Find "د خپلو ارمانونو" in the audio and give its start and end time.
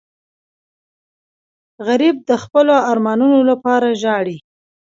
2.29-3.39